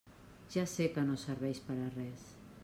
Ja 0.55 0.63
sé 0.71 0.87
que 0.95 1.03
no 1.11 1.19
serveix 1.25 1.61
per 1.69 1.77
a 1.85 1.93
res. 1.99 2.27